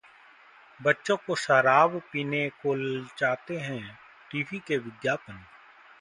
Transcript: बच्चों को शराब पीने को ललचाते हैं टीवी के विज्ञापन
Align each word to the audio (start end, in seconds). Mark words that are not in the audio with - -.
बच्चों 0.79 1.17
को 1.17 1.35
शराब 1.35 1.99
पीने 2.13 2.47
को 2.61 2.73
ललचाते 2.75 3.57
हैं 3.59 3.97
टीवी 4.31 4.59
के 4.59 4.77
विज्ञापन 4.77 5.43